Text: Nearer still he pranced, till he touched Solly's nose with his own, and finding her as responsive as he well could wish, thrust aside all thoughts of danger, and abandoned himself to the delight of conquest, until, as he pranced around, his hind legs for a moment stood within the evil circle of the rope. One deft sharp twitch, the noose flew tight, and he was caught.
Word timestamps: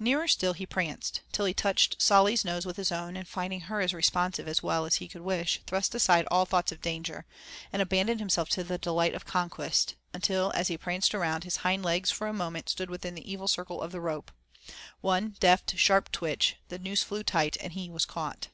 Nearer 0.00 0.26
still 0.26 0.54
he 0.54 0.66
pranced, 0.66 1.20
till 1.30 1.44
he 1.44 1.54
touched 1.54 2.02
Solly's 2.02 2.44
nose 2.44 2.66
with 2.66 2.76
his 2.76 2.90
own, 2.90 3.16
and 3.16 3.28
finding 3.28 3.60
her 3.60 3.80
as 3.80 3.94
responsive 3.94 4.48
as 4.48 4.58
he 4.58 4.66
well 4.66 4.90
could 4.90 5.20
wish, 5.20 5.60
thrust 5.68 5.94
aside 5.94 6.26
all 6.32 6.44
thoughts 6.44 6.72
of 6.72 6.80
danger, 6.80 7.24
and 7.72 7.80
abandoned 7.80 8.18
himself 8.18 8.48
to 8.48 8.64
the 8.64 8.76
delight 8.76 9.14
of 9.14 9.24
conquest, 9.24 9.94
until, 10.12 10.50
as 10.56 10.66
he 10.66 10.76
pranced 10.76 11.14
around, 11.14 11.44
his 11.44 11.58
hind 11.58 11.84
legs 11.84 12.10
for 12.10 12.26
a 12.26 12.32
moment 12.32 12.68
stood 12.68 12.90
within 12.90 13.14
the 13.14 13.32
evil 13.32 13.46
circle 13.46 13.80
of 13.80 13.92
the 13.92 14.00
rope. 14.00 14.32
One 15.00 15.36
deft 15.38 15.76
sharp 15.78 16.10
twitch, 16.10 16.56
the 16.70 16.80
noose 16.80 17.04
flew 17.04 17.22
tight, 17.22 17.56
and 17.60 17.72
he 17.74 17.88
was 17.88 18.04
caught. 18.04 18.48